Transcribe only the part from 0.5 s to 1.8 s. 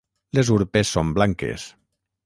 urpes són blanques.